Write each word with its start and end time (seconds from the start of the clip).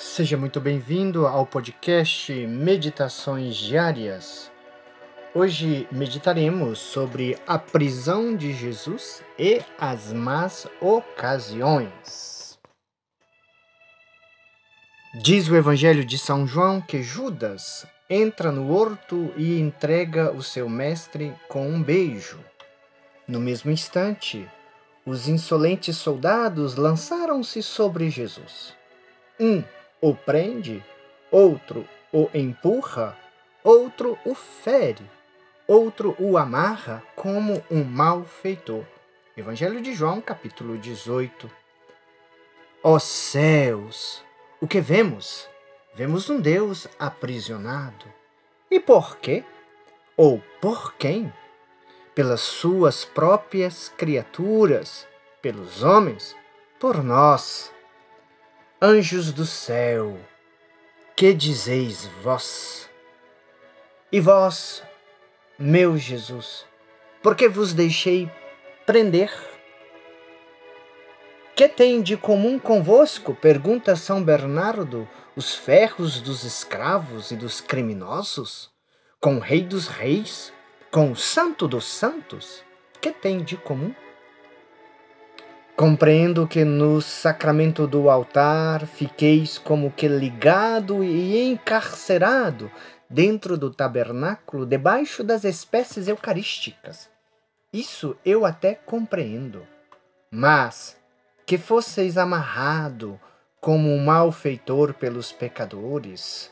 Seja 0.00 0.36
muito 0.36 0.60
bem-vindo 0.60 1.26
ao 1.26 1.44
podcast 1.44 2.32
Meditações 2.46 3.56
Diárias. 3.56 4.48
Hoje 5.34 5.88
meditaremos 5.90 6.78
sobre 6.78 7.36
a 7.44 7.58
prisão 7.58 8.36
de 8.36 8.52
Jesus 8.52 9.24
e 9.36 9.60
as 9.76 10.12
más 10.12 10.68
ocasiões. 10.80 12.56
Diz 15.20 15.48
o 15.48 15.56
Evangelho 15.56 16.04
de 16.04 16.16
São 16.16 16.46
João 16.46 16.80
que 16.80 17.02
Judas 17.02 17.84
entra 18.08 18.52
no 18.52 18.72
horto 18.72 19.34
e 19.36 19.58
entrega 19.58 20.30
o 20.30 20.44
seu 20.44 20.68
mestre 20.68 21.34
com 21.48 21.68
um 21.68 21.82
beijo. 21.82 22.38
No 23.26 23.40
mesmo 23.40 23.72
instante, 23.72 24.48
os 25.04 25.26
insolentes 25.26 25.96
soldados 25.96 26.76
lançaram-se 26.76 27.64
sobre 27.64 28.08
Jesus. 28.08 28.78
Um 29.40 29.64
o 30.00 30.14
prende, 30.14 30.84
outro 31.30 31.86
o 32.12 32.30
empurra, 32.32 33.16
outro 33.64 34.18
o 34.24 34.34
fere, 34.34 35.04
outro 35.66 36.14
o 36.18 36.38
amarra 36.38 37.02
como 37.16 37.62
um 37.70 37.82
malfeitor. 37.82 38.84
Evangelho 39.36 39.80
de 39.80 39.92
João, 39.92 40.20
capítulo 40.20 40.78
18. 40.78 41.50
Ó 42.82 42.98
céus, 42.98 44.24
o 44.60 44.68
que 44.68 44.80
vemos? 44.80 45.48
Vemos 45.94 46.30
um 46.30 46.40
Deus 46.40 46.86
aprisionado. 46.98 48.06
E 48.70 48.78
por 48.78 49.16
quê? 49.16 49.44
Ou 50.16 50.40
por 50.60 50.94
quem? 50.94 51.32
Pelas 52.14 52.40
suas 52.40 53.04
próprias 53.04 53.88
criaturas, 53.96 55.08
pelos 55.42 55.82
homens, 55.82 56.36
por 56.78 57.02
nós 57.02 57.72
Anjos 58.80 59.32
do 59.32 59.44
céu, 59.44 60.16
que 61.16 61.34
dizeis 61.34 62.06
vós? 62.22 62.88
E 64.12 64.20
vós, 64.20 64.84
meu 65.58 65.98
Jesus, 65.98 66.64
por 67.20 67.34
que 67.34 67.48
vos 67.48 67.74
deixei 67.74 68.30
prender? 68.86 69.32
Que 71.56 71.68
tem 71.68 72.00
de 72.00 72.16
comum 72.16 72.56
convosco, 72.56 73.34
pergunta 73.34 73.96
São 73.96 74.22
Bernardo, 74.22 75.08
os 75.34 75.56
ferros 75.56 76.20
dos 76.20 76.44
escravos 76.44 77.32
e 77.32 77.36
dos 77.36 77.60
criminosos? 77.60 78.70
Com 79.20 79.38
o 79.38 79.40
Rei 79.40 79.62
dos 79.62 79.88
Reis? 79.88 80.52
Com 80.92 81.10
o 81.10 81.16
Santo 81.16 81.66
dos 81.66 81.84
Santos? 81.84 82.62
Que 83.00 83.10
tem 83.10 83.42
de 83.42 83.56
comum? 83.56 83.92
Compreendo 85.78 86.44
que 86.48 86.64
no 86.64 87.00
sacramento 87.00 87.86
do 87.86 88.10
altar 88.10 88.84
fiqueis 88.84 89.58
como 89.58 89.92
que 89.92 90.08
ligado 90.08 91.04
e 91.04 91.40
encarcerado 91.52 92.68
dentro 93.08 93.56
do 93.56 93.72
tabernáculo, 93.72 94.66
debaixo 94.66 95.22
das 95.22 95.44
espécies 95.44 96.08
eucarísticas. 96.08 97.08
Isso 97.72 98.16
eu 98.24 98.44
até 98.44 98.74
compreendo. 98.74 99.62
Mas 100.32 100.96
que 101.46 101.56
fosseis 101.56 102.18
amarrado 102.18 103.16
como 103.60 103.88
um 103.88 104.04
malfeitor 104.04 104.94
pelos 104.94 105.30
pecadores, 105.30 106.50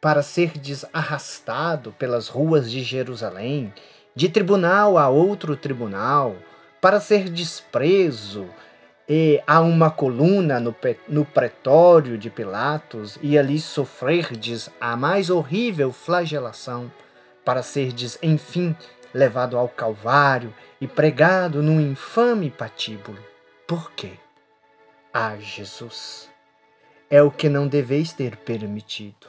para 0.00 0.22
serdes 0.22 0.84
arrastado 0.92 1.90
pelas 1.98 2.28
ruas 2.28 2.70
de 2.70 2.84
Jerusalém, 2.84 3.74
de 4.14 4.28
tribunal 4.28 4.96
a 4.96 5.08
outro 5.08 5.56
tribunal, 5.56 6.36
para 6.80 7.00
ser 7.00 7.28
desprezo 7.28 8.48
e 9.08 9.42
há 9.46 9.60
uma 9.60 9.90
coluna 9.90 10.60
no, 10.60 10.76
no 11.08 11.24
pretório 11.24 12.18
de 12.18 12.28
Pilatos, 12.28 13.18
e 13.22 13.38
ali 13.38 13.58
sofrerdes 13.58 14.68
a 14.78 14.96
mais 14.96 15.30
horrível 15.30 15.92
flagelação, 15.92 16.92
para 17.44 17.62
serdes, 17.62 18.18
enfim, 18.22 18.76
levado 19.14 19.56
ao 19.56 19.68
Calvário 19.68 20.52
e 20.78 20.86
pregado 20.86 21.62
num 21.62 21.80
infame 21.80 22.50
patíbulo. 22.50 23.18
Por 23.66 23.90
quê? 23.92 24.12
Ah, 25.12 25.36
Jesus, 25.38 26.28
é 27.08 27.22
o 27.22 27.30
que 27.30 27.48
não 27.48 27.66
deveis 27.66 28.12
ter 28.12 28.36
permitido. 28.36 29.28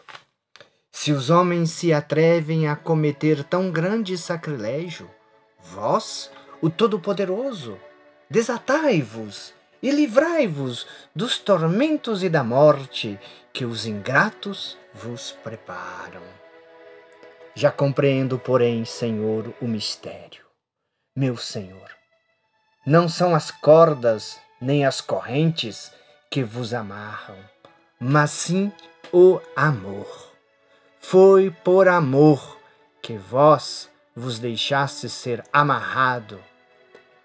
Se 0.91 1.13
os 1.13 1.29
homens 1.29 1.71
se 1.71 1.93
atrevem 1.93 2.67
a 2.67 2.75
cometer 2.75 3.45
tão 3.45 3.71
grande 3.71 4.17
sacrilégio, 4.17 5.09
vós, 5.57 6.29
o 6.61 6.69
Todo-Poderoso, 6.69 7.77
desatai-vos 8.29 9.53
e 9.81 9.91
livrai-vos 9.91 10.85
dos 11.15 11.37
tormentos 11.37 12.23
e 12.23 12.29
da 12.29 12.43
morte 12.43 13.19
que 13.53 13.65
os 13.65 13.85
ingratos 13.85 14.77
vos 14.93 15.31
preparam. 15.43 16.21
Já 17.55 17.71
compreendo, 17.71 18.37
porém, 18.37 18.85
Senhor, 18.85 19.53
o 19.61 19.67
mistério. 19.67 20.45
Meu 21.15 21.35
Senhor, 21.35 21.89
não 22.85 23.09
são 23.09 23.35
as 23.35 23.51
cordas 23.51 24.39
nem 24.61 24.85
as 24.85 25.01
correntes 25.01 25.91
que 26.29 26.43
vos 26.43 26.73
amarram, 26.73 27.37
mas 27.99 28.31
sim 28.31 28.71
o 29.11 29.39
amor. 29.55 30.31
Foi 30.99 31.49
por 31.63 31.87
amor 31.87 32.57
que 33.01 33.17
vós 33.17 33.89
vos 34.15 34.37
deixastes 34.37 35.13
ser 35.13 35.43
amarrado 35.51 36.39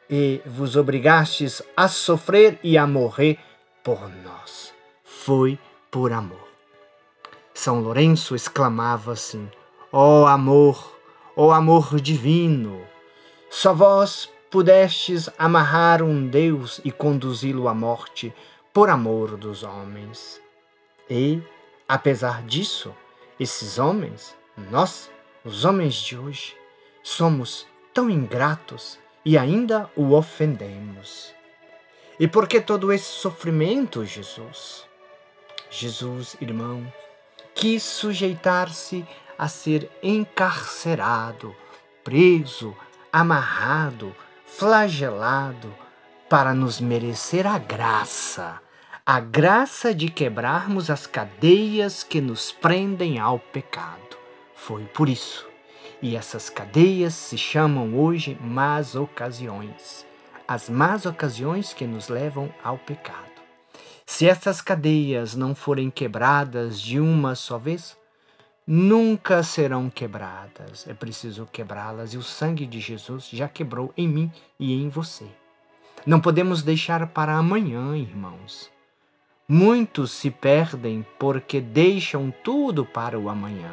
e 0.09 0.41
vos 0.45 0.77
obrigastes 0.77 1.63
a 1.77 1.89
sofrer 1.89 2.59
e 2.63 2.77
a 2.77 2.87
morrer 2.87 3.39
por 3.83 4.09
nós. 4.23 4.73
Foi 5.03 5.59
por 5.91 6.13
amor. 6.13 6.49
São 7.53 7.81
Lourenço 7.81 8.35
exclamava 8.35 9.13
assim: 9.13 9.51
Ó 9.93 10.23
oh 10.23 10.27
amor, 10.27 10.99
ó 11.37 11.47
oh 11.47 11.53
amor 11.53 12.01
divino, 12.01 12.81
só 13.49 13.73
vós 13.73 14.29
pudestes 14.51 15.31
amarrar 15.39 16.03
um 16.03 16.27
Deus 16.27 16.81
e 16.85 16.91
conduzi-lo 16.91 17.69
à 17.69 17.75
morte 17.75 18.35
por 18.73 18.91
amor 18.91 19.37
dos 19.37 19.63
homens. 19.63 20.41
E, 21.09 21.41
apesar 21.89 22.43
disso, 22.43 22.95
esses 23.39 23.79
homens, 23.79 24.37
nós, 24.71 25.11
os 25.45 25.65
homens 25.65 25.95
de 25.95 26.17
hoje, 26.17 26.57
somos 27.03 27.67
tão 27.93 28.09
ingratos 28.09 28.99
e 29.25 29.39
ainda 29.39 29.91
o 29.97 30.13
ofendemos. 30.13 31.33
E 32.21 32.29
por 32.29 32.47
que 32.47 32.61
todo 32.61 32.93
esse 32.93 33.09
sofrimento, 33.09 34.05
Jesus? 34.05 34.85
Jesus, 35.71 36.37
irmão, 36.41 36.87
quis 37.55 37.83
sujeitar-se 37.83 39.05
a 39.37 39.49
ser 39.49 39.91
encarcerado, 40.03 41.55
preso, 42.05 42.77
amarrado, 43.13 44.15
flagelado, 44.47 45.75
para 46.29 46.55
nos 46.55 46.81
merecer 46.81 47.47
a 47.47 47.59
graça, 47.59 48.61
a 49.05 49.19
graça 49.21 49.95
de 49.95 50.09
quebrarmos 50.09 50.91
as 50.91 51.07
cadeias 51.07 52.05
que 52.05 52.21
nos 52.21 52.53
prendem 52.53 53.19
ao 53.19 53.39
pecado. 53.39 54.17
Foi 54.55 54.85
por 54.85 55.09
isso 55.09 55.54
e 56.05 56.17
essas 56.17 56.51
cadeias 56.51 57.15
se 57.15 57.39
chamam 57.39 57.99
hoje 57.99 58.37
más 58.39 58.95
ocasiões, 58.95 60.05
as 60.47 60.69
más 60.69 61.07
ocasiões 61.07 61.73
que 61.73 61.87
nos 61.87 62.11
levam 62.11 62.53
ao 62.63 62.77
pecado. 62.77 63.33
Se 64.05 64.29
essas 64.29 64.61
cadeias 64.61 65.35
não 65.35 65.55
forem 65.55 65.91
quebradas 65.91 66.79
de 66.79 67.01
uma 67.01 67.35
só 67.35 67.57
vez, 67.57 67.97
nunca 68.67 69.43
serão 69.43 69.89
quebradas. 69.89 70.87
É 70.87 70.93
preciso 70.93 71.49
quebrá-las 71.51 72.13
e 72.13 72.19
o 72.19 72.23
sangue 72.23 72.67
de 72.67 72.81
Jesus 72.81 73.31
já 73.31 73.49
quebrou 73.49 73.91
em 73.97 74.07
mim 74.07 74.31
e 74.61 74.75
em 74.75 74.91
você. 74.91 75.25
Não 76.05 76.21
podemos 76.21 76.63
deixar 76.63 77.07
para 77.07 77.33
amanhã, 77.33 77.97
irmãos. 77.97 78.71
Muitos 79.49 80.11
se 80.13 80.31
perdem 80.31 81.03
porque 81.19 81.63
deixam 81.63 82.31
tudo 82.45 82.85
para 82.85 83.19
o 83.19 83.31
amanhã. 83.31 83.73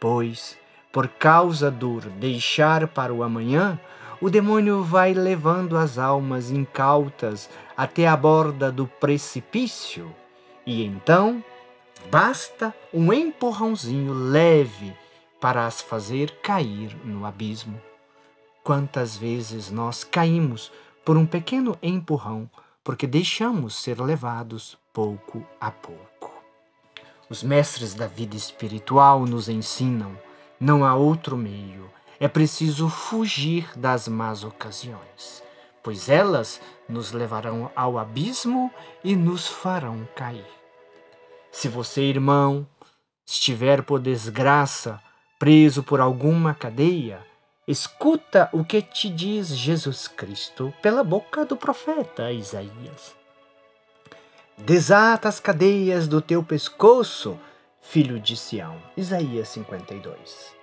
Pois 0.00 0.63
por 0.94 1.08
causa 1.08 1.72
do 1.72 1.98
deixar 2.20 2.86
para 2.86 3.12
o 3.12 3.24
amanhã, 3.24 3.80
o 4.20 4.30
demônio 4.30 4.84
vai 4.84 5.12
levando 5.12 5.76
as 5.76 5.98
almas 5.98 6.52
incautas 6.52 7.50
até 7.76 8.06
a 8.06 8.16
borda 8.16 8.70
do 8.70 8.86
precipício, 8.86 10.14
e 10.64 10.84
então 10.84 11.42
basta 12.12 12.72
um 12.92 13.12
empurrãozinho 13.12 14.12
leve 14.12 14.96
para 15.40 15.66
as 15.66 15.82
fazer 15.82 16.30
cair 16.40 16.96
no 17.04 17.26
abismo. 17.26 17.82
Quantas 18.62 19.16
vezes 19.16 19.72
nós 19.72 20.04
caímos 20.04 20.70
por 21.04 21.16
um 21.16 21.26
pequeno 21.26 21.76
empurrão 21.82 22.48
porque 22.84 23.08
deixamos 23.08 23.74
ser 23.74 24.00
levados 24.00 24.78
pouco 24.92 25.44
a 25.60 25.72
pouco. 25.72 26.32
Os 27.28 27.42
mestres 27.42 27.94
da 27.94 28.06
vida 28.06 28.36
espiritual 28.36 29.26
nos 29.26 29.48
ensinam 29.48 30.16
não 30.58 30.84
há 30.84 30.94
outro 30.94 31.36
meio. 31.36 31.90
É 32.20 32.28
preciso 32.28 32.88
fugir 32.88 33.68
das 33.76 34.08
más 34.08 34.44
ocasiões, 34.44 35.42
pois 35.82 36.08
elas 36.08 36.60
nos 36.88 37.12
levarão 37.12 37.70
ao 37.74 37.98
abismo 37.98 38.70
e 39.02 39.16
nos 39.16 39.48
farão 39.48 40.08
cair. 40.14 40.46
Se 41.50 41.68
você, 41.68 42.02
irmão, 42.02 42.66
estiver 43.26 43.82
por 43.82 44.00
desgraça 44.00 45.00
preso 45.38 45.82
por 45.82 46.00
alguma 46.00 46.54
cadeia, 46.54 47.20
escuta 47.66 48.48
o 48.52 48.64
que 48.64 48.80
te 48.80 49.08
diz 49.08 49.48
Jesus 49.48 50.08
Cristo 50.08 50.72
pela 50.80 51.04
boca 51.04 51.44
do 51.44 51.56
profeta 51.56 52.32
Isaías. 52.32 53.14
Desata 54.56 55.28
as 55.28 55.40
cadeias 55.40 56.06
do 56.06 56.20
teu 56.20 56.42
pescoço, 56.42 57.38
filho 57.84 58.18
de 58.18 58.36
Sião. 58.36 58.82
Isaías 58.96 59.48
52. 59.48 60.54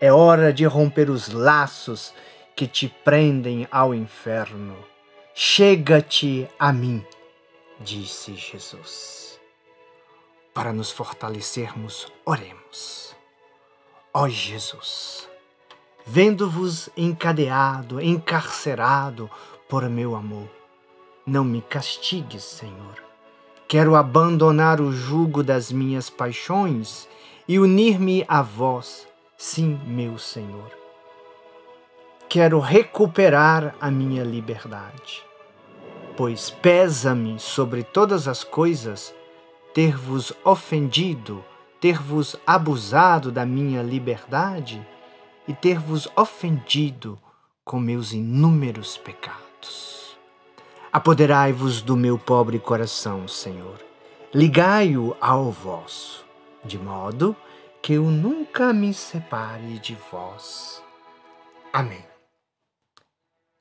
É 0.00 0.12
hora 0.12 0.52
de 0.52 0.64
romper 0.64 1.10
os 1.10 1.28
laços 1.28 2.14
que 2.56 2.66
te 2.66 2.88
prendem 2.88 3.68
ao 3.70 3.94
inferno. 3.94 4.76
Chega-te 5.34 6.48
a 6.58 6.72
mim, 6.72 7.04
disse 7.80 8.34
Jesus. 8.34 9.38
Para 10.54 10.72
nos 10.72 10.90
fortalecermos, 10.90 12.10
oremos. 12.24 13.14
Ó 14.14 14.28
Jesus, 14.28 15.28
vendo-vos 16.06 16.90
encadeado, 16.96 18.00
encarcerado 18.00 19.30
por 19.68 19.88
meu 19.88 20.14
amor, 20.14 20.50
não 21.26 21.44
me 21.44 21.62
castigues, 21.62 22.44
Senhor. 22.44 23.11
Quero 23.72 23.96
abandonar 23.96 24.82
o 24.82 24.92
jugo 24.92 25.42
das 25.42 25.72
minhas 25.72 26.10
paixões 26.10 27.08
e 27.48 27.58
unir-me 27.58 28.22
a 28.28 28.42
vós, 28.42 29.08
sim, 29.34 29.80
meu 29.86 30.18
Senhor. 30.18 30.70
Quero 32.28 32.60
recuperar 32.60 33.74
a 33.80 33.90
minha 33.90 34.24
liberdade, 34.24 35.24
pois 36.18 36.50
pesa-me 36.50 37.38
sobre 37.38 37.82
todas 37.82 38.28
as 38.28 38.44
coisas 38.44 39.14
ter-vos 39.72 40.34
ofendido 40.44 41.42
ter-vos 41.80 42.36
abusado 42.46 43.32
da 43.32 43.46
minha 43.46 43.82
liberdade 43.82 44.86
e 45.48 45.54
ter-vos 45.54 46.06
ofendido 46.14 47.18
com 47.64 47.80
meus 47.80 48.12
inúmeros 48.12 48.98
pecados. 48.98 50.01
Apoderai-vos 50.92 51.80
do 51.80 51.96
meu 51.96 52.18
pobre 52.18 52.58
coração, 52.58 53.26
Senhor, 53.26 53.82
ligai-o 54.30 55.16
ao 55.22 55.50
vosso, 55.50 56.22
de 56.62 56.78
modo 56.78 57.34
que 57.80 57.94
eu 57.94 58.02
nunca 58.02 58.74
me 58.74 58.92
separe 58.92 59.78
de 59.78 59.96
vós. 60.10 60.82
Amém. 61.72 62.04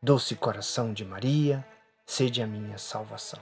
Doce 0.04 0.36
coração 0.36 0.92
de 0.92 1.06
Maria, 1.06 1.66
sede 2.06 2.42
a 2.42 2.48
minha 2.48 2.78
salvação. 2.78 3.40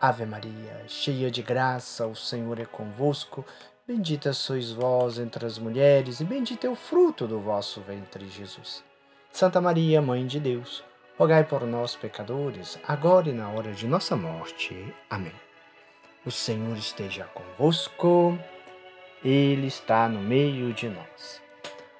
Ave 0.00 0.26
Maria, 0.26 0.84
cheia 0.88 1.30
de 1.30 1.40
graça, 1.40 2.08
o 2.08 2.16
Senhor 2.16 2.58
é 2.58 2.64
convosco. 2.64 3.44
Bendita 3.86 4.32
sois 4.32 4.72
vós 4.72 5.20
entre 5.20 5.46
as 5.46 5.56
mulheres, 5.56 6.18
e 6.18 6.24
bendito 6.24 6.66
é 6.66 6.70
o 6.70 6.74
fruto 6.74 7.28
do 7.28 7.38
vosso 7.38 7.80
ventre, 7.80 8.28
Jesus. 8.28 8.82
Santa 9.30 9.60
Maria, 9.60 10.02
Mãe 10.02 10.26
de 10.26 10.40
Deus, 10.40 10.82
rogai 11.16 11.44
por 11.44 11.66
nós, 11.66 11.94
pecadores, 11.94 12.78
agora 12.86 13.28
e 13.28 13.32
na 13.32 13.48
hora 13.48 13.72
de 13.72 13.86
nossa 13.86 14.16
morte. 14.16 14.94
Amém. 15.08 15.32
O 16.26 16.30
Senhor 16.30 16.76
esteja 16.76 17.24
convosco, 17.34 18.38
Ele 19.24 19.66
está 19.66 20.08
no 20.08 20.20
meio 20.20 20.72
de 20.72 20.88
nós. 20.88 21.42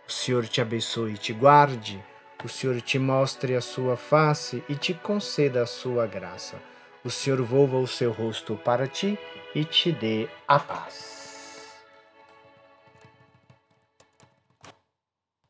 O 0.07 0.13
Senhor 0.13 0.47
te 0.47 0.61
abençoe 0.61 1.15
e 1.15 1.19
te 1.19 1.33
guarde, 1.33 2.03
o 2.43 2.49
Senhor 2.49 2.81
te 2.81 2.99
mostre 2.99 3.55
a 3.55 3.61
sua 3.61 3.97
face 3.97 4.63
e 4.69 4.75
te 4.75 4.93
conceda 4.93 5.63
a 5.63 5.67
sua 5.67 6.07
graça. 6.07 6.57
O 7.03 7.11
Senhor 7.11 7.41
volva 7.43 7.79
o 7.79 7.87
seu 7.87 8.13
rosto 8.13 8.57
para 8.57 8.87
ti 8.87 9.19
e 9.55 9.65
te 9.65 9.93
dê 9.93 10.29
a 10.49 10.59
paz. 10.59 11.24